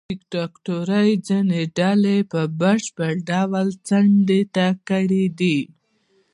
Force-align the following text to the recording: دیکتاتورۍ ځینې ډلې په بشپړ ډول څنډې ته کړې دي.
دیکتاتورۍ 0.11 1.11
ځینې 1.27 1.61
ډلې 1.77 2.17
په 2.31 2.41
بشپړ 2.59 3.11
ډول 3.29 3.67
څنډې 3.87 4.41
ته 4.55 4.65
کړې 4.87 5.25
دي. 5.39 5.57